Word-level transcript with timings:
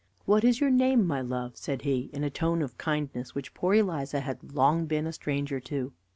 "What 0.25 0.43
is 0.43 0.59
your 0.59 0.71
name, 0.71 1.05
my 1.05 1.21
love?" 1.21 1.55
said 1.57 1.83
he, 1.83 2.09
in 2.11 2.23
a 2.23 2.31
tone 2.31 2.63
of 2.63 2.75
kindness 2.79 3.35
which 3.35 3.53
poor 3.53 3.75
Eliza 3.75 4.21
had 4.21 4.55
long 4.55 4.87
been 4.87 5.05
a 5.05 5.13
stranger 5.13 5.59
to. 5.59 5.93